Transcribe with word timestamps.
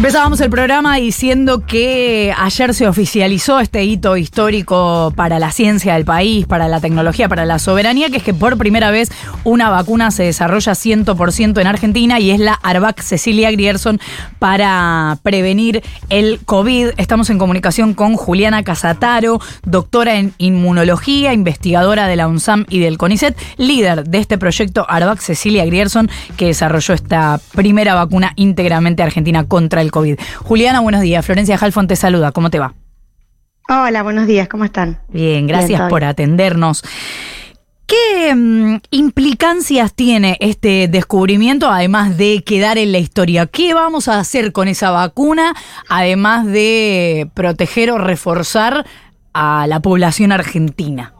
Empezábamos 0.00 0.40
el 0.40 0.48
programa 0.48 0.96
diciendo 0.96 1.66
que 1.66 2.32
ayer 2.38 2.72
se 2.72 2.88
oficializó 2.88 3.60
este 3.60 3.84
hito 3.84 4.16
histórico 4.16 5.12
para 5.14 5.38
la 5.38 5.52
ciencia 5.52 5.92
del 5.92 6.06
país, 6.06 6.46
para 6.46 6.68
la 6.68 6.80
tecnología, 6.80 7.28
para 7.28 7.44
la 7.44 7.58
soberanía, 7.58 8.08
que 8.08 8.16
es 8.16 8.22
que 8.22 8.32
por 8.32 8.56
primera 8.56 8.90
vez 8.90 9.10
una 9.44 9.68
vacuna 9.68 10.10
se 10.10 10.22
desarrolla 10.22 10.72
100% 10.72 11.60
en 11.60 11.66
Argentina 11.66 12.18
y 12.18 12.30
es 12.30 12.40
la 12.40 12.54
Arvac 12.54 13.02
Cecilia 13.02 13.50
Grierson 13.50 14.00
para 14.38 15.18
prevenir 15.22 15.82
el 16.08 16.40
COVID. 16.46 16.92
Estamos 16.96 17.28
en 17.28 17.36
comunicación 17.36 17.92
con 17.92 18.16
Juliana 18.16 18.62
Casataro, 18.62 19.38
doctora 19.64 20.14
en 20.14 20.32
inmunología, 20.38 21.34
investigadora 21.34 22.06
de 22.06 22.16
la 22.16 22.26
UNSAM 22.26 22.64
y 22.70 22.78
del 22.78 22.96
CONICET, 22.96 23.36
líder 23.58 24.04
de 24.04 24.16
este 24.16 24.38
proyecto 24.38 24.86
Arvac 24.88 25.20
Cecilia 25.20 25.66
Grierson, 25.66 26.08
que 26.38 26.46
desarrolló 26.46 26.94
esta 26.94 27.38
primera 27.54 27.94
vacuna 27.94 28.32
íntegramente 28.36 29.02
argentina 29.02 29.44
contra 29.44 29.82
el 29.82 29.89
COVID. 29.90 30.18
Juliana, 30.38 30.80
buenos 30.80 31.02
días. 31.02 31.24
Florencia 31.24 31.56
Halfon 31.60 31.86
te 31.86 31.96
saluda. 31.96 32.32
¿Cómo 32.32 32.50
te 32.50 32.58
va? 32.58 32.74
Hola, 33.68 34.02
buenos 34.02 34.26
días. 34.26 34.48
¿Cómo 34.48 34.64
están? 34.64 35.00
Bien, 35.08 35.46
gracias 35.46 35.80
por 35.88 36.02
atendernos. 36.04 36.82
¿Qué 37.86 38.34
mm, 38.34 38.76
implicancias 38.90 39.94
tiene 39.94 40.36
este 40.40 40.86
descubrimiento, 40.86 41.70
además 41.70 42.16
de 42.16 42.44
quedar 42.44 42.78
en 42.78 42.92
la 42.92 42.98
historia? 42.98 43.46
¿Qué 43.46 43.74
vamos 43.74 44.06
a 44.06 44.20
hacer 44.20 44.52
con 44.52 44.68
esa 44.68 44.90
vacuna, 44.90 45.54
además 45.88 46.46
de 46.46 47.28
proteger 47.34 47.90
o 47.90 47.98
reforzar 47.98 48.86
a 49.32 49.66
la 49.66 49.80
población 49.80 50.30
argentina? 50.30 51.14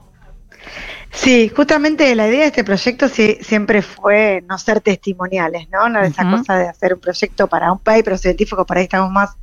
Sí, 1.12 1.48
justamente 1.54 2.14
la 2.14 2.28
idea 2.28 2.40
de 2.40 2.46
este 2.46 2.64
proyecto 2.64 3.08
siempre 3.08 3.82
fue 3.82 4.44
no 4.48 4.58
ser 4.58 4.80
testimoniales, 4.80 5.68
¿no? 5.70 5.88
No 5.88 6.00
esa 6.00 6.30
cosa 6.30 6.56
de 6.56 6.68
hacer 6.68 6.94
un 6.94 7.00
proyecto 7.00 7.48
para 7.48 7.72
un 7.72 7.78
paper 7.80 8.16
científico, 8.16 8.64
por 8.64 8.78
ahí 8.78 8.84
estamos 8.84 9.10
más 9.10 9.36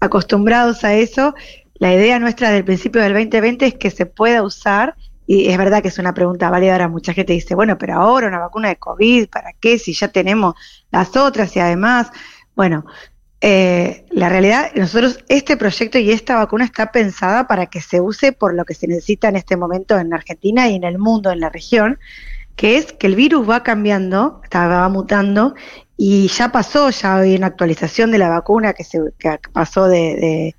acostumbrados 0.00 0.84
a 0.84 0.94
eso. 0.94 1.34
La 1.74 1.92
idea 1.92 2.18
nuestra 2.18 2.50
del 2.50 2.64
principio 2.64 3.02
del 3.02 3.14
2020 3.14 3.66
es 3.66 3.74
que 3.74 3.90
se 3.90 4.06
pueda 4.06 4.42
usar, 4.42 4.96
y 5.26 5.48
es 5.48 5.58
verdad 5.58 5.82
que 5.82 5.88
es 5.88 5.98
una 5.98 6.14
pregunta 6.14 6.50
válida, 6.50 6.72
ahora 6.72 6.88
mucha 6.88 7.12
gente 7.12 7.32
dice, 7.32 7.54
bueno, 7.54 7.76
pero 7.78 7.94
ahora 7.94 8.28
una 8.28 8.38
vacuna 8.38 8.68
de 8.68 8.76
COVID, 8.76 9.28
¿para 9.28 9.52
qué? 9.60 9.78
Si 9.78 9.92
ya 9.92 10.08
tenemos 10.08 10.54
las 10.90 11.16
otras 11.16 11.54
y 11.56 11.60
además, 11.60 12.10
bueno, 12.54 12.84
eh, 13.40 14.04
la 14.10 14.28
realidad, 14.28 14.72
nosotros, 14.74 15.24
este 15.28 15.56
proyecto 15.56 15.98
y 15.98 16.10
esta 16.10 16.36
vacuna 16.36 16.64
está 16.64 16.90
pensada 16.90 17.46
para 17.46 17.66
que 17.66 17.80
se 17.80 18.00
use 18.00 18.32
por 18.32 18.54
lo 18.54 18.64
que 18.64 18.74
se 18.74 18.88
necesita 18.88 19.28
en 19.28 19.36
este 19.36 19.56
momento 19.56 19.96
en 19.96 20.12
Argentina 20.12 20.68
y 20.68 20.74
en 20.74 20.84
el 20.84 20.98
mundo, 20.98 21.30
en 21.30 21.40
la 21.40 21.48
región, 21.48 21.98
que 22.56 22.76
es 22.76 22.92
que 22.92 23.06
el 23.06 23.14
virus 23.14 23.48
va 23.48 23.62
cambiando, 23.62 24.42
va 24.52 24.88
mutando, 24.88 25.54
y 25.96 26.26
ya 26.28 26.50
pasó, 26.50 26.90
ya 26.90 27.18
hay 27.18 27.36
una 27.36 27.46
actualización 27.46 28.10
de 28.10 28.18
la 28.18 28.28
vacuna 28.28 28.72
que, 28.72 28.82
se, 28.82 29.00
pasó 29.52 29.86
de, 29.86 30.54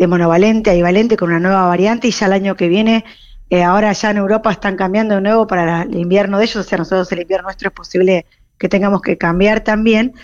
monovalente 0.00 0.70
a 0.70 0.74
bivalente 0.74 1.16
con 1.16 1.30
una 1.30 1.38
nueva 1.38 1.68
variante, 1.68 2.08
y 2.08 2.10
ya 2.10 2.26
el 2.26 2.32
año 2.32 2.56
que 2.56 2.66
viene, 2.68 3.04
eh, 3.50 3.62
ahora 3.62 3.92
ya 3.92 4.10
en 4.10 4.16
Europa 4.16 4.50
están 4.50 4.74
cambiando 4.76 5.14
de 5.14 5.20
nuevo 5.20 5.46
para 5.46 5.82
el 5.82 5.94
invierno 5.94 6.38
de 6.38 6.44
ellos, 6.44 6.56
o 6.56 6.68
sea, 6.68 6.78
nosotros 6.78 7.12
el 7.12 7.20
invierno 7.20 7.44
nuestro 7.44 7.68
es 7.68 7.74
posible 7.74 8.26
que 8.58 8.68
tengamos 8.68 9.02
que 9.02 9.16
cambiar 9.16 9.60
también 9.60 10.14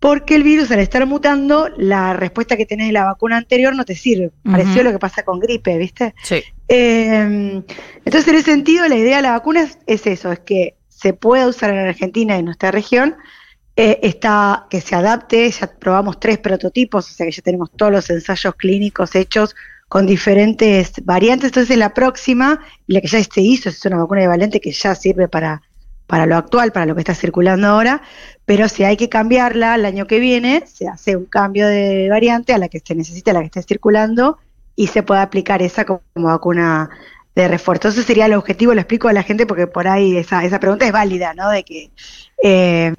porque 0.00 0.34
el 0.34 0.42
virus 0.42 0.70
al 0.70 0.80
estar 0.80 1.04
mutando, 1.06 1.68
la 1.76 2.14
respuesta 2.14 2.56
que 2.56 2.64
tenés 2.64 2.86
de 2.86 2.94
la 2.94 3.04
vacuna 3.04 3.36
anterior 3.36 3.76
no 3.76 3.84
te 3.84 3.94
sirve. 3.94 4.30
Pareció 4.42 4.82
lo 4.82 4.92
que 4.92 4.98
pasa 4.98 5.22
con 5.24 5.38
gripe, 5.38 5.76
¿viste? 5.76 6.14
Sí. 6.22 6.42
Eh, 6.68 7.62
entonces, 8.04 8.28
en 8.28 8.34
ese 8.34 8.50
sentido, 8.50 8.88
la 8.88 8.96
idea 8.96 9.16
de 9.16 9.22
la 9.22 9.32
vacuna 9.32 9.68
es, 9.86 10.06
eso, 10.06 10.32
es 10.32 10.38
que 10.40 10.76
se 10.88 11.12
pueda 11.12 11.46
usar 11.46 11.70
en 11.70 11.80
Argentina 11.80 12.34
y 12.34 12.38
en 12.38 12.46
nuestra 12.46 12.70
región, 12.70 13.16
eh, 13.76 14.00
está, 14.02 14.66
que 14.70 14.80
se 14.80 14.94
adapte, 14.94 15.50
ya 15.50 15.70
probamos 15.78 16.18
tres 16.18 16.38
prototipos, 16.38 17.10
o 17.10 17.12
sea 17.12 17.26
que 17.26 17.32
ya 17.32 17.42
tenemos 17.42 17.70
todos 17.70 17.92
los 17.92 18.08
ensayos 18.08 18.54
clínicos 18.56 19.14
hechos 19.14 19.54
con 19.88 20.06
diferentes 20.06 20.92
variantes, 21.04 21.48
entonces 21.48 21.76
la 21.76 21.92
próxima, 21.92 22.60
la 22.86 23.02
que 23.02 23.08
ya 23.08 23.22
se 23.22 23.40
hizo, 23.42 23.68
es 23.68 23.84
una 23.84 23.98
vacuna 23.98 24.20
bivalente 24.20 24.60
que 24.60 24.72
ya 24.72 24.94
sirve 24.94 25.28
para 25.28 25.60
para 26.10 26.26
lo 26.26 26.36
actual, 26.36 26.72
para 26.72 26.86
lo 26.86 26.96
que 26.96 27.02
está 27.02 27.14
circulando 27.14 27.68
ahora, 27.68 28.02
pero 28.44 28.68
si 28.68 28.82
hay 28.82 28.96
que 28.96 29.08
cambiarla 29.08 29.76
el 29.76 29.84
año 29.84 30.08
que 30.08 30.18
viene, 30.18 30.64
se 30.66 30.88
hace 30.88 31.14
un 31.16 31.24
cambio 31.24 31.68
de 31.68 32.08
variante 32.10 32.52
a 32.52 32.58
la 32.58 32.68
que 32.68 32.80
se 32.80 32.96
necesita, 32.96 33.30
a 33.30 33.34
la 33.34 33.40
que 33.40 33.46
esté 33.46 33.62
circulando, 33.62 34.38
y 34.74 34.88
se 34.88 35.04
puede 35.04 35.20
aplicar 35.20 35.62
esa 35.62 35.84
como, 35.84 36.02
vacuna 36.16 36.90
de 37.36 37.46
refuerzo. 37.46 37.88
Ese 37.88 38.02
sería 38.02 38.26
el 38.26 38.34
objetivo, 38.34 38.74
lo 38.74 38.80
explico 38.80 39.06
a 39.06 39.12
la 39.12 39.22
gente 39.22 39.46
porque 39.46 39.68
por 39.68 39.86
ahí 39.86 40.16
esa, 40.16 40.44
esa 40.44 40.58
pregunta 40.58 40.84
es 40.84 40.90
válida, 40.90 41.32
¿no? 41.32 41.48
De 41.48 41.62
que, 41.62 41.92
eh, 42.42 42.92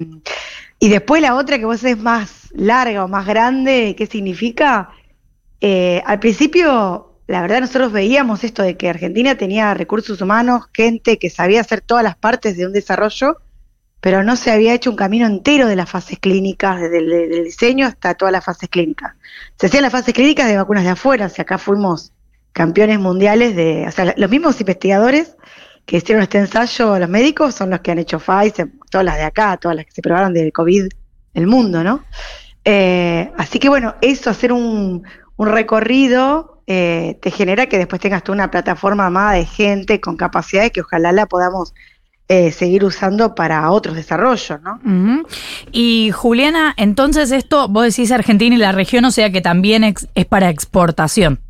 y 0.78 0.88
después 0.88 1.20
la 1.20 1.34
otra 1.34 1.58
que 1.58 1.66
vos 1.66 1.84
es 1.84 1.98
más 1.98 2.48
larga 2.54 3.04
o 3.04 3.08
más 3.08 3.26
grande, 3.26 3.94
¿qué 3.94 4.06
significa? 4.06 4.88
Eh, 5.60 6.02
al 6.06 6.18
principio 6.18 7.11
la 7.32 7.40
verdad 7.40 7.62
nosotros 7.62 7.92
veíamos 7.92 8.44
esto 8.44 8.62
de 8.62 8.76
que 8.76 8.90
Argentina 8.90 9.38
tenía 9.38 9.72
recursos 9.72 10.20
humanos, 10.20 10.64
gente 10.74 11.18
que 11.18 11.30
sabía 11.30 11.62
hacer 11.62 11.80
todas 11.80 12.04
las 12.04 12.14
partes 12.14 12.58
de 12.58 12.66
un 12.66 12.74
desarrollo, 12.74 13.38
pero 14.02 14.22
no 14.22 14.36
se 14.36 14.50
había 14.50 14.74
hecho 14.74 14.90
un 14.90 14.96
camino 14.96 15.26
entero 15.26 15.66
de 15.66 15.74
las 15.74 15.88
fases 15.88 16.18
clínicas, 16.18 16.78
desde 16.78 16.98
el 16.98 17.44
diseño 17.44 17.86
hasta 17.86 18.12
todas 18.16 18.32
las 18.32 18.44
fases 18.44 18.68
clínicas. 18.68 19.14
Se 19.58 19.68
hacían 19.68 19.82
las 19.82 19.92
fases 19.92 20.12
clínicas 20.12 20.46
de 20.46 20.58
vacunas 20.58 20.84
de 20.84 20.90
afuera, 20.90 21.24
o 21.24 21.28
sea, 21.30 21.44
acá 21.44 21.56
fuimos 21.56 22.12
campeones 22.52 22.98
mundiales 22.98 23.56
de, 23.56 23.86
o 23.88 23.90
sea, 23.92 24.12
los 24.14 24.28
mismos 24.28 24.60
investigadores 24.60 25.34
que 25.86 25.96
hicieron 25.96 26.22
este 26.22 26.36
ensayo, 26.36 26.98
los 26.98 27.08
médicos, 27.08 27.54
son 27.54 27.70
los 27.70 27.80
que 27.80 27.92
han 27.92 27.98
hecho 27.98 28.18
Pfizer, 28.18 28.68
todas 28.90 29.06
las 29.06 29.16
de 29.16 29.24
acá, 29.24 29.56
todas 29.56 29.74
las 29.74 29.86
que 29.86 29.92
se 29.92 30.02
probaron 30.02 30.34
del 30.34 30.52
COVID, 30.52 30.86
el 31.32 31.46
mundo, 31.46 31.82
¿no? 31.82 32.04
Eh, 32.62 33.32
así 33.38 33.58
que 33.58 33.70
bueno, 33.70 33.94
eso, 34.02 34.28
hacer 34.28 34.52
un, 34.52 35.02
un 35.36 35.48
recorrido 35.48 36.51
eh, 36.66 37.18
te 37.20 37.30
genera 37.30 37.66
que 37.66 37.78
después 37.78 38.00
tengas 38.00 38.22
tú 38.22 38.32
una 38.32 38.50
plataforma 38.50 39.10
más 39.10 39.34
de 39.34 39.44
gente 39.44 40.00
con 40.00 40.16
capacidades 40.16 40.70
que 40.70 40.82
ojalá 40.82 41.10
la 41.12 41.26
podamos 41.26 41.74
eh, 42.28 42.52
seguir 42.52 42.84
usando 42.84 43.34
para 43.34 43.70
otros 43.70 43.96
desarrollos, 43.96 44.60
¿no? 44.62 44.80
Y 45.72 46.12
Juliana, 46.12 46.72
entonces 46.76 47.32
esto, 47.32 47.68
vos 47.68 47.84
decís 47.84 48.12
Argentina 48.12 48.54
y 48.54 48.58
la 48.58 48.72
región, 48.72 49.04
o 49.04 49.10
sea 49.10 49.30
que 49.30 49.40
también 49.40 49.82
es 49.84 50.26
para 50.26 50.48
exportación. 50.48 51.40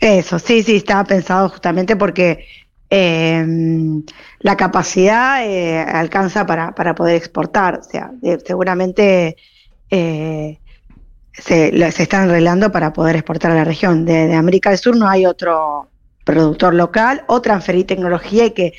Eso, 0.00 0.38
sí, 0.40 0.64
sí, 0.64 0.76
estaba 0.76 1.04
pensado 1.04 1.48
justamente 1.48 1.94
porque 1.94 2.44
em, 2.90 4.02
la 4.40 4.56
capacidad 4.56 5.46
eh, 5.46 5.78
alcanza 5.78 6.44
para, 6.44 6.74
para 6.74 6.94
poder 6.96 7.14
exportar, 7.14 7.78
o 7.78 7.82
sea, 7.84 8.10
seguramente 8.44 9.36
se, 11.32 11.92
se 11.92 12.02
están 12.02 12.28
arreglando 12.28 12.70
para 12.70 12.92
poder 12.92 13.16
exportar 13.16 13.50
a 13.50 13.54
la 13.54 13.64
región. 13.64 14.04
De, 14.04 14.34
América 14.34 14.70
del 14.70 14.78
Sur 14.78 14.96
no 14.96 15.08
hay 15.08 15.26
otro 15.26 15.88
productor 16.24 16.74
local 16.74 17.24
o 17.26 17.40
transferir 17.40 17.86
tecnología 17.86 18.46
y 18.46 18.50
que 18.52 18.74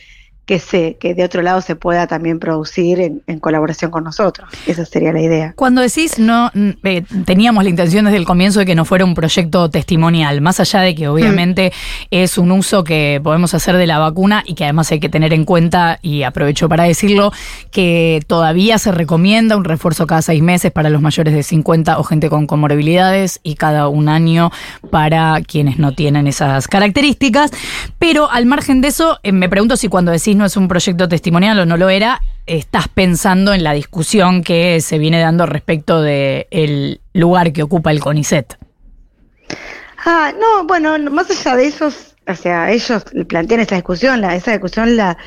que, 0.46 0.60
se, 0.60 0.98
que 1.00 1.14
de 1.14 1.24
otro 1.24 1.42
lado 1.42 1.62
se 1.62 1.76
pueda 1.76 2.08
también 2.08 2.40
producir 2.40 3.00
en, 3.00 3.40
colaboración 3.40 3.92
con 3.92 4.04
nosotros. 4.04 4.50
Esa 4.68 4.86
sería 4.86 5.12
la 5.14 5.22
idea. 5.22 5.54
Cuando 5.56 5.82
decís, 5.82 6.20
no 6.20 6.52
eh, 6.84 7.04
teníamos 7.26 7.64
la 7.64 7.70
intención 7.70 8.06
desde 8.06 8.18
el 8.18 8.26
comienzo 8.26 8.60
de 8.60 8.66
que 8.66 8.76
no 8.76 8.86
fuera 8.86 9.06
un 9.06 9.16
proyecto 9.16 9.70
testimonial, 9.70 10.42
más 10.42 10.60
allá 10.60 10.82
de 10.82 10.96
que 10.96 11.08
obviamente 11.08 11.72
mm. 11.72 12.06
es 12.12 12.38
un 12.38 12.52
uso 12.52 12.84
que 12.84 13.20
podemos 13.24 13.54
hacer 13.54 13.78
de 13.78 13.88
la 13.88 14.00
vacuna 14.00 14.44
y 14.46 14.56
que 14.56 14.64
además 14.66 14.92
hay 14.92 15.00
que 15.00 15.10
tener 15.10 15.34
en 15.34 15.46
cuenta, 15.46 16.00
y 16.02 16.24
aprovecho 16.24 16.70
para 16.70 16.84
decirlo, 16.84 17.32
que 17.72 18.22
todavía 18.28 18.78
se 18.78 18.92
recomienda 18.92 19.58
un 19.58 19.64
refuerzo 19.64 20.08
cada 20.08 20.22
seis 20.22 20.42
meses 20.42 20.72
para 20.72 20.90
los 20.90 21.02
mayores 21.02 21.34
de 21.34 21.44
50 21.44 22.00
o 22.00 22.04
gente 22.04 22.30
con 22.30 22.48
comorbilidades 22.48 23.40
y 23.44 23.56
cada 23.56 23.88
un 23.88 24.10
año 24.10 24.52
para 24.90 25.42
quienes 25.42 25.80
no 25.80 25.94
tienen 25.94 26.28
esas 26.28 26.68
características. 26.68 27.52
Pero 28.00 28.30
al 28.30 28.46
margen 28.46 28.82
de 28.82 28.90
eso, 28.90 29.20
eh, 29.24 29.32
me 29.32 29.50
pregunto 29.50 29.78
si 29.78 29.88
cuando 29.88 30.12
decís 30.12 30.33
no 30.36 30.46
es 30.46 30.58
un 30.58 30.68
proyecto 30.68 31.08
testimonial 31.08 31.60
o 31.60 31.66
no 31.66 31.78
lo 31.78 31.90
era, 31.90 32.22
estás 32.46 32.88
pensando 32.88 33.54
en 33.54 33.64
la 33.64 33.74
discusión 33.74 34.44
que 34.44 34.82
se 34.82 34.98
viene 34.98 35.20
dando 35.20 35.46
respecto 35.46 36.02
del 36.02 37.02
lugar 37.14 37.54
que 37.54 37.64
ocupa 37.64 37.92
el 37.92 38.00
CONICET. 38.00 38.58
Ah, 40.06 40.34
no, 40.38 40.66
bueno, 40.66 40.98
más 41.12 41.30
allá 41.32 41.56
de 41.56 41.68
eso, 41.68 41.90
o 42.28 42.36
sea, 42.36 42.72
ellos 42.72 43.04
plantean 43.28 43.62
esa 43.62 43.76
discusión, 43.76 44.22
la, 44.22 44.36
esa 44.36 44.52
discusión 44.52 44.98
la, 44.98 45.18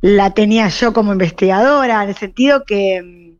la 0.00 0.30
tenía 0.30 0.68
yo 0.68 0.92
como 0.92 1.12
investigadora, 1.12 2.02
en 2.04 2.10
el 2.10 2.16
sentido 2.16 2.64
que 2.64 3.33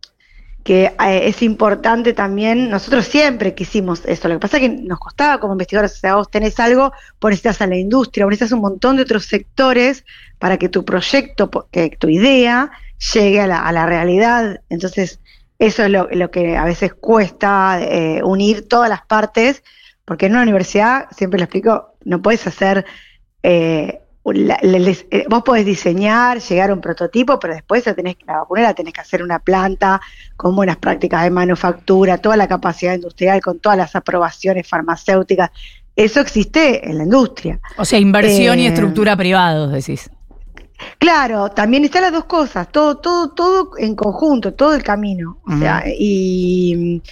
que 0.64 0.84
eh, 0.86 1.28
es 1.28 1.42
importante 1.42 2.14
también, 2.14 2.70
nosotros 2.70 3.04
siempre 3.04 3.54
quisimos 3.54 4.02
eso, 4.06 4.28
lo 4.28 4.36
que 4.36 4.40
pasa 4.40 4.56
es 4.56 4.62
que 4.62 4.68
nos 4.70 4.98
costaba 4.98 5.38
como 5.38 5.52
investigadores, 5.52 5.92
o 5.92 5.96
sea, 5.96 6.14
vos 6.16 6.30
tenés 6.30 6.58
algo, 6.58 6.90
vos 7.20 7.30
necesitas 7.30 7.60
a 7.60 7.66
la 7.66 7.76
industria, 7.76 8.24
vos 8.24 8.30
necesitas 8.30 8.52
un 8.52 8.62
montón 8.62 8.96
de 8.96 9.02
otros 9.02 9.26
sectores 9.26 10.04
para 10.38 10.56
que 10.56 10.70
tu 10.70 10.84
proyecto, 10.84 11.50
que 11.70 11.90
tu 11.90 12.08
idea 12.08 12.70
llegue 13.12 13.42
a 13.42 13.46
la, 13.46 13.58
a 13.58 13.72
la 13.72 13.84
realidad, 13.84 14.62
entonces 14.70 15.20
eso 15.58 15.84
es 15.84 15.90
lo, 15.90 16.08
lo 16.10 16.30
que 16.30 16.56
a 16.56 16.64
veces 16.64 16.94
cuesta 16.94 17.78
eh, 17.80 18.22
unir 18.24 18.66
todas 18.66 18.88
las 18.88 19.04
partes, 19.04 19.62
porque 20.06 20.26
en 20.26 20.32
una 20.32 20.42
universidad, 20.42 21.08
siempre 21.14 21.38
lo 21.38 21.44
explico, 21.44 21.94
no 22.04 22.22
puedes 22.22 22.46
hacer... 22.46 22.86
Eh, 23.42 24.00
vos 24.24 25.42
podés 25.42 25.66
diseñar, 25.66 26.40
llegar 26.40 26.70
a 26.70 26.74
un 26.74 26.80
prototipo, 26.80 27.38
pero 27.38 27.54
después 27.54 27.84
la, 27.84 27.94
tenés, 27.94 28.16
la 28.26 28.38
vacuna 28.38 28.62
la 28.62 28.74
tenés 28.74 28.94
que 28.94 29.02
hacer 29.02 29.22
una 29.22 29.38
planta 29.38 30.00
con 30.36 30.56
buenas 30.56 30.78
prácticas 30.78 31.24
de 31.24 31.30
manufactura, 31.30 32.18
toda 32.18 32.36
la 32.36 32.48
capacidad 32.48 32.94
industrial, 32.94 33.42
con 33.42 33.58
todas 33.58 33.76
las 33.76 33.94
aprobaciones 33.94 34.66
farmacéuticas. 34.66 35.50
Eso 35.94 36.20
existe 36.20 36.88
en 36.88 36.98
la 36.98 37.04
industria. 37.04 37.60
O 37.76 37.84
sea, 37.84 37.98
inversión 37.98 38.58
y 38.58 38.66
estructura 38.66 39.14
privados, 39.16 39.70
decís. 39.72 40.10
Claro, 40.98 41.50
también 41.50 41.84
están 41.84 42.02
las 42.02 42.12
dos 42.12 42.24
cosas, 42.24 42.70
todo, 42.72 42.96
todo, 42.96 43.30
todo 43.30 43.70
en 43.78 43.94
conjunto, 43.94 44.54
todo 44.54 44.74
el 44.74 44.82
camino. 44.82 45.38
O 45.46 45.56
sea, 45.58 45.84
y, 45.86 47.02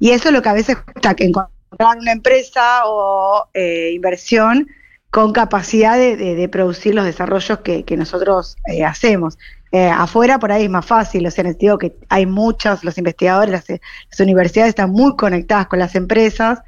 eso 0.00 0.28
es 0.28 0.34
lo 0.34 0.42
que 0.42 0.48
a 0.48 0.54
veces 0.54 0.76
cuesta 0.76 1.14
que 1.14 1.24
encontrar 1.24 1.98
una 1.98 2.12
empresa 2.12 2.82
o 2.86 3.46
eh, 3.54 3.92
inversión 3.94 4.68
con 5.12 5.34
capacidad 5.34 5.98
de, 5.98 6.48
producir 6.48 6.94
los 6.94 7.04
desarrollos 7.04 7.58
que, 7.58 7.84
nosotros 7.98 8.56
eh, 8.66 8.82
hacemos. 8.82 9.36
Eh, 9.70 9.86
afuera 9.86 10.38
por 10.38 10.52
ahí 10.52 10.64
es 10.64 10.70
más 10.70 10.86
fácil, 10.86 11.26
o 11.26 11.30
sea, 11.30 11.42
en 11.42 11.48
el 11.48 11.52
sentido 11.52 11.76
que 11.76 11.94
hay 12.08 12.24
muchos, 12.24 12.82
los 12.82 12.96
investigadores, 12.96 13.62
las, 13.68 14.20
universidades 14.20 14.70
están 14.70 14.90
muy 14.90 15.14
conectadas 15.14 15.66
con 15.66 15.80
las 15.80 15.94
empresas 15.96 16.60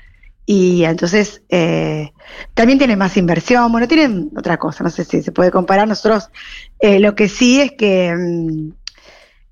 y 0.45 0.85
entonces 0.85 1.43
eh, 1.49 2.13
también 2.53 2.79
tienen 2.79 2.99
más 2.99 3.17
inversión, 3.17 3.73
bueno, 3.73 3.89
tienen 3.89 4.31
otra 4.37 4.59
cosa, 4.59 4.85
no 4.85 4.91
sé 4.91 5.07
si 5.07 5.23
se 5.23 5.33
puede 5.33 5.51
comparar. 5.51 5.89
Nosotros 5.89 6.29
lo 6.83 7.15
que 7.15 7.31
sí 7.31 7.63
es 7.63 7.73
que 7.73 8.15
mm, 8.15 8.73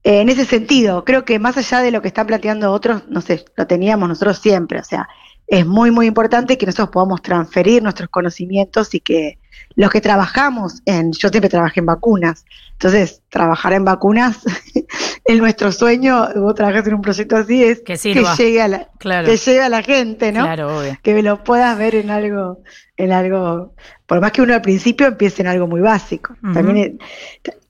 en 0.05 0.29
ese 0.29 0.44
sentido, 0.44 1.05
creo 1.06 1.25
que 1.25 1.39
más 1.39 1.56
allá 1.56 1.81
de 1.81 1.93
lo 1.93 2.03
que 2.03 2.09
están 2.09 2.27
planteando 2.27 2.71
otros, 2.71 3.05
no 3.09 3.23
sé, 3.23 3.47
lo 3.56 3.67
teníamos 3.67 4.06
nosotros 4.06 4.39
siempre, 4.39 4.81
o 4.81 4.85
sea, 4.85 5.09
es 5.47 5.67
muy, 5.67 5.91
muy 5.91 6.06
importante 6.06 6.56
que 6.56 6.67
nosotros 6.67 6.91
podamos 6.91 7.23
transferir 7.23 7.83
nuestros 7.83 8.09
conocimientos 8.09 8.94
y 8.94 9.00
que 9.00 9.39
los 9.75 9.91
que 9.91 10.00
trabajamos 10.00 10.83
en, 10.87 11.12
yo 11.12 11.29
siempre 11.29 11.49
trabajé 11.49 11.81
en 11.81 11.87
vacunas, 11.87 12.44
entonces 12.73 13.23
trabajar 13.29 13.73
en 13.73 13.85
vacunas, 13.85 14.39
en 15.25 15.39
nuestro 15.39 15.73
sueño, 15.73 16.29
vos 16.37 16.55
trabajás 16.55 16.87
en 16.87 16.94
un 16.94 17.03
proyecto 17.03 17.37
así, 17.37 17.62
es 17.62 17.81
que, 17.81 17.97
llegue 17.97 18.62
a 18.62 18.69
la, 18.69 18.89
que 18.99 19.37
llegue 19.37 19.62
a 19.62 19.69
la 19.69 19.83
gente, 19.83 20.33
¿no? 20.33 20.43
Claro, 20.43 20.79
obvio. 20.79 20.99
Que 21.03 21.23
lo 21.23 21.43
puedas 21.44 21.77
ver 21.79 21.94
en 21.94 22.11
algo, 22.11 22.62
en 22.97 23.12
algo, 23.12 23.75
por 24.06 24.21
más 24.21 24.33
que 24.33 24.43
uno 24.43 24.55
al 24.55 24.62
principio 24.62 25.06
empiece 25.06 25.43
en 25.43 25.49
algo 25.49 25.67
muy 25.67 25.81
básico. 25.81 26.35
También 26.53 26.99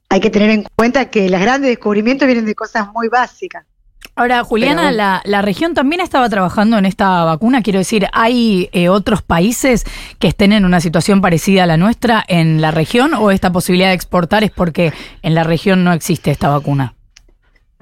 hay 0.09 0.21
que 0.21 0.31
tener 0.31 0.51
en 0.51 0.65
cuenta 0.77 1.11
que 1.11 1.29
los 1.29 1.41
grandes 1.41 1.71
descubrimientos 1.71 2.27
vienen 2.27 2.47
de 2.47 2.55
cosas 2.55 2.89
muy 2.93 3.09
básicas. 3.09 3.65
Ahora, 4.15 4.45
Juliana, 4.45 4.93
la, 4.93 5.43
región 5.43 5.73
también 5.73 6.03
estaba 6.03 6.29
trabajando 6.29 6.77
en 6.77 6.85
esta 6.85 7.25
vacuna. 7.25 7.63
Quiero 7.63 7.79
decir, 7.79 8.09
¿hay 8.13 8.69
eh, 8.73 8.91
otros 8.91 9.23
países 9.23 9.85
que 10.19 10.29
estén 10.29 10.53
en 10.53 10.67
una 10.67 10.81
situación 10.81 11.23
parecida 11.23 11.65
a 11.65 11.67
la 11.67 11.79
nuestra 11.79 12.23
en 12.29 12.61
la 12.61 12.71
región 12.73 13.15
o 13.15 13.31
esta 13.31 13.51
posibilidad 13.53 13.89
de 13.89 13.95
exportar 13.95 14.45
es 14.45 14.51
porque 14.51 14.93
en 15.23 15.35
la 15.35 15.45
región 15.45 15.83
no 15.83 15.95
existe 15.95 16.31
esta 16.31 16.51
vacuna? 16.51 16.95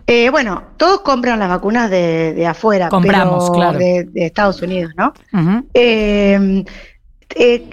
Eh, 0.06 0.30
bueno, 0.30 0.62
todos 0.76 1.00
compran 1.00 1.40
las 1.40 1.48
vacunas 1.48 1.90
de, 1.90 2.46
afuera, 2.46 2.88
Compramos, 2.88 3.50
claro. 3.50 3.78
de, 3.78 4.08
Estados 4.14 4.62
Unidos, 4.62 4.92
¿no? 4.96 5.12
Eh, 5.74 6.64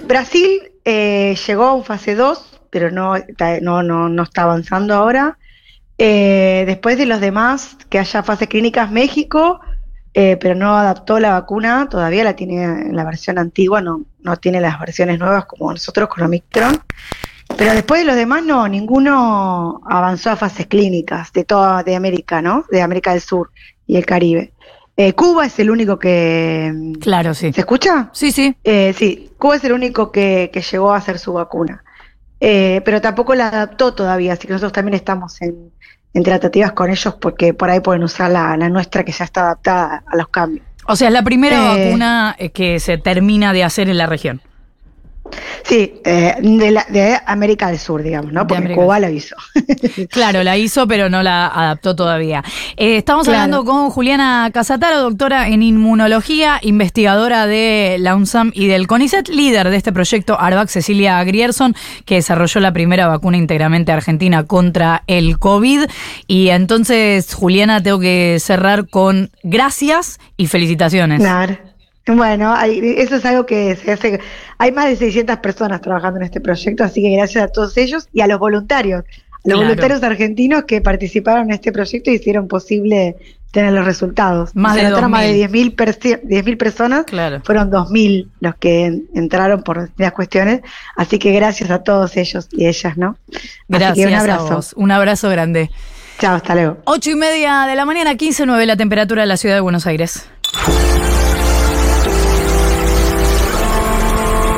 Brasil 0.07 0.71
llegó 0.83 1.63
a 1.63 1.73
un 1.73 1.83
fase 1.83 2.15
2, 2.15 2.61
pero 2.71 2.89
no, 2.89 3.13
no, 3.61 3.83
no, 3.83 4.09
no 4.09 4.23
está 4.23 4.43
avanzando 4.43 4.95
ahora. 4.95 5.37
Eh, 5.97 6.63
después 6.67 6.97
de 6.97 7.07
los 7.07 7.19
demás, 7.19 7.77
que 7.89 7.99
haya 7.99 8.21
fases 8.21 8.47
clínicas, 8.47 8.91
México, 8.91 9.59
eh, 10.13 10.37
pero 10.39 10.53
no 10.53 10.77
adaptó 10.77 11.19
la 11.19 11.31
vacuna, 11.31 11.87
todavía 11.89 12.23
la 12.23 12.35
tiene 12.35 12.63
en 12.63 12.95
la 12.95 13.03
versión 13.03 13.39
antigua, 13.39 13.81
no, 13.81 14.03
no 14.21 14.37
tiene 14.37 14.61
las 14.61 14.79
versiones 14.79 15.17
nuevas 15.19 15.45
como 15.45 15.71
nosotros 15.71 16.07
con 16.09 16.23
Omicron. 16.23 16.79
Pero 17.57 17.73
después 17.73 18.01
de 18.01 18.05
los 18.05 18.15
demás, 18.15 18.43
no, 18.43 18.67
ninguno 18.67 19.81
avanzó 19.85 20.31
a 20.31 20.35
fases 20.35 20.67
clínicas 20.67 21.31
de 21.33 21.45
toda 21.45 21.81
de 21.81 21.95
América, 21.95 22.41
¿no? 22.41 22.65
De 22.69 22.81
América 22.81 23.11
del 23.11 23.21
Sur 23.21 23.51
y 23.87 23.95
el 23.95 24.05
Caribe. 24.05 24.53
Eh, 24.97 25.13
Cuba 25.13 25.45
es 25.45 25.57
el 25.59 25.69
único 25.69 25.97
que... 25.97 26.93
Claro, 26.99 27.33
sí. 27.33 27.53
¿Se 27.53 27.61
escucha? 27.61 28.09
Sí, 28.11 28.31
sí. 28.31 28.55
sí, 28.93 29.31
Cuba 29.37 29.55
es 29.55 29.63
el 29.63 29.71
único 29.71 30.11
que, 30.11 30.49
que 30.51 30.61
llegó 30.61 30.91
a 30.91 30.97
hacer 30.97 31.19
su 31.19 31.33
vacuna. 31.33 31.83
Pero 32.39 33.01
tampoco 33.01 33.35
la 33.35 33.47
adaptó 33.47 33.93
todavía, 33.93 34.33
así 34.33 34.47
que 34.47 34.53
nosotros 34.53 34.73
también 34.73 34.95
estamos 34.95 35.41
en, 35.41 35.71
en 36.17 36.23
tratativas 36.23 36.71
con 36.71 36.89
ellos 36.89 37.15
porque 37.21 37.53
por 37.53 37.69
ahí 37.69 37.79
pueden 37.79 38.03
usar 38.03 38.31
la, 38.31 38.57
nuestra 38.69 39.03
que 39.03 39.11
ya 39.11 39.23
está 39.23 39.41
adaptada 39.41 40.03
a 40.05 40.15
los 40.15 40.27
cambios. 40.29 40.65
O 40.87 40.95
sea, 40.95 41.09
es 41.09 41.13
la 41.13 41.23
primera 41.23 41.75
eh, 41.75 41.85
vacuna 41.85 42.35
eh, 42.39 42.49
que 42.49 42.79
se 42.79 42.97
termina 42.97 43.53
de 43.53 43.63
hacer 43.63 43.87
en 43.87 43.97
la 43.97 44.07
región. 44.07 44.41
Sí, 45.63 45.99
eh, 46.05 46.35
de, 46.39 47.19
América 47.25 47.67
del 47.67 47.77
Sur, 47.77 48.01
digamos, 48.01 48.31
¿no? 48.31 48.47
Porque 48.47 48.73
Cuba 48.73 48.99
la 48.99 49.09
hizo. 49.09 49.35
claro, 50.09 50.43
la 50.43 50.57
hizo, 50.57 50.87
pero 50.87 51.09
no 51.09 51.23
la 51.23 51.47
adaptó 51.47 51.95
todavía. 51.95 52.43
Eh, 52.77 52.97
estamos 52.97 53.27
hablando 53.27 53.65
con 53.65 53.89
Juliana 53.89 54.49
Casataro, 54.53 55.01
doctora 55.01 55.49
en 55.49 55.63
inmunología, 55.63 56.59
investigadora 56.61 57.47
de 57.47 57.97
la 57.99 58.15
UNSAM 58.15 58.51
y 58.53 58.67
del 58.67 58.87
CONICET, 58.87 59.27
líder 59.27 59.69
de 59.69 59.77
este 59.77 59.91
proyecto 59.91 60.39
ARVAC, 60.39 60.69
Cecilia 60.69 61.21
Grierson, 61.23 61.75
que 62.05 62.15
desarrolló 62.15 62.61
la 62.61 62.71
primera 62.71 63.07
vacuna 63.07 63.37
íntegramente 63.37 63.91
argentina 63.91 64.45
contra 64.45 65.03
el 65.07 65.37
COVID. 65.37 65.81
Y 66.27 66.49
entonces, 66.49 67.33
Juliana, 67.33 67.83
tengo 67.83 67.99
que 67.99 68.37
cerrar 68.39 68.87
con 68.87 69.31
gracias 69.43 70.19
y 70.37 70.47
felicitaciones. 70.47 71.19
Claro. 71.19 71.66
Bueno, 72.07 72.55
eso 72.61 73.15
es 73.15 73.25
algo 73.25 73.45
que 73.45 73.75
se 73.75 73.91
hace. 73.91 74.19
Hay 74.57 74.71
más 74.71 74.87
de 74.87 74.95
600 74.95 75.37
personas 75.37 75.81
trabajando 75.81 76.19
en 76.19 76.25
este 76.25 76.39
proyecto, 76.39 76.83
así 76.83 77.01
que 77.01 77.11
gracias 77.11 77.43
a 77.43 77.47
todos 77.49 77.77
ellos 77.77 78.07
y 78.13 78.21
a 78.21 78.27
los 78.27 78.39
voluntarios, 78.39 79.03
a 79.03 79.49
los 79.49 79.59
voluntarios 79.59 80.01
argentinos 80.03 80.63
que 80.63 80.81
participaron 80.81 81.45
en 81.45 81.55
este 81.55 81.71
proyecto 81.71 82.11
y 82.11 82.15
hicieron 82.15 82.47
posible 82.47 83.15
tener 83.51 83.73
los 83.73 83.85
resultados. 83.85 84.55
Más 84.55 84.75
de, 84.75 84.89
más 84.89 85.21
de 85.23 85.49
10.000 85.49 86.57
personas, 86.57 87.05
claro. 87.05 87.41
fueron 87.43 87.71
2.000 87.71 88.27
los 88.39 88.55
que 88.55 89.01
entraron 89.13 89.63
por 89.63 89.89
las 89.97 90.11
cuestiones, 90.11 90.61
así 90.95 91.17
que 91.17 91.31
gracias 91.31 91.71
a 91.71 91.83
todos 91.83 92.17
ellos 92.17 92.47
y 92.51 92.67
ellas, 92.67 92.97
¿no? 92.97 93.17
Gracias 93.67 94.07
un 94.07 94.13
abrazo. 94.13 94.59
Un 94.75 94.91
abrazo 94.91 95.29
grande. 95.29 95.71
Chao, 96.19 96.35
hasta 96.35 96.55
luego. 96.55 96.77
Ocho 96.85 97.11
y 97.11 97.15
media 97.15 97.65
de 97.67 97.75
la 97.75 97.85
mañana, 97.85 98.13
15.9 98.13 98.65
la 98.65 98.75
temperatura 98.75 99.21
de 99.21 99.27
la 99.27 99.37
ciudad 99.37 99.55
de 99.55 99.61
Buenos 99.61 99.85
Aires. 99.85 100.27